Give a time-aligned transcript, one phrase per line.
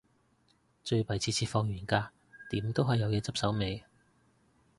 [0.83, 2.11] 最弊次次放完假，
[2.49, 3.83] 點都係有嘢執手尾